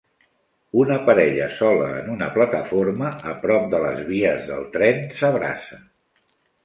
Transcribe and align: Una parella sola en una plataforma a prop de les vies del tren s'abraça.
Una 0.83 0.95
parella 1.09 1.49
sola 1.57 1.89
en 1.97 2.09
una 2.15 2.29
plataforma 2.37 3.11
a 3.33 3.35
prop 3.45 3.69
de 3.75 3.83
les 3.85 4.01
vies 4.09 4.49
del 4.49 4.67
tren 4.79 5.05
s'abraça. 5.21 5.79